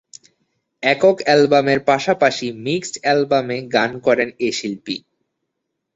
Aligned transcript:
একক 0.83 1.17
অ্যালবামের 1.23 1.79
পাশাপাশি 1.85 2.47
মিক্সড 2.65 2.95
অ্যালবামে 3.01 3.57
গান 3.75 3.91
করেন 4.05 4.29
এ 4.39 4.49
শিল্পী। 4.51 4.97